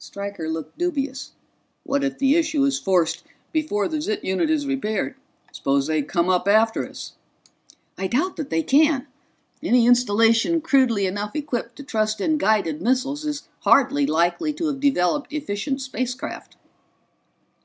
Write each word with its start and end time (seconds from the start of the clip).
Stryker 0.00 0.48
looked 0.48 0.76
dubious. 0.76 1.30
"What 1.84 2.02
if 2.02 2.18
the 2.18 2.34
issue 2.34 2.64
is 2.64 2.76
forced 2.76 3.22
before 3.52 3.86
the 3.86 4.00
ZIT 4.02 4.24
unit 4.24 4.50
is 4.50 4.66
repaired? 4.66 5.14
Suppose 5.52 5.86
they 5.86 6.02
come 6.02 6.28
up 6.28 6.48
after 6.48 6.84
us?" 6.84 7.12
"I 7.96 8.08
doubt 8.08 8.34
that 8.34 8.50
they 8.50 8.64
can. 8.64 9.06
Any 9.62 9.86
installation 9.86 10.60
crudely 10.60 11.06
enough 11.06 11.36
equipped 11.36 11.76
to 11.76 11.84
trust 11.84 12.20
in 12.20 12.36
guided 12.36 12.82
missiles 12.82 13.24
is 13.24 13.46
hardly 13.60 14.06
likely 14.06 14.52
to 14.54 14.66
have 14.66 14.80
developed 14.80 15.32
efficient 15.32 15.80
space 15.80 16.14
craft." 16.16 16.56